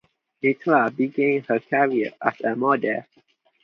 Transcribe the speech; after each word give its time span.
Mitra 0.41 0.89
began 0.89 1.43
her 1.43 1.59
career 1.59 2.09
as 2.23 2.41
a 2.43 2.55
model. 2.55 3.03